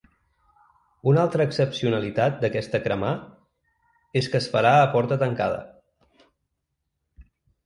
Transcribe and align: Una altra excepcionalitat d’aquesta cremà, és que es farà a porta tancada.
Una 1.09 1.19
altra 1.23 1.45
excepcionalitat 1.49 2.39
d’aquesta 2.45 2.81
cremà, 2.87 3.11
és 4.23 4.31
que 4.33 4.41
es 4.41 4.49
farà 4.57 4.73
a 4.79 4.89
porta 4.97 5.19
tancada. 5.27 5.61